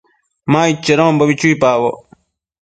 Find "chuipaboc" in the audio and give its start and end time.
1.39-1.95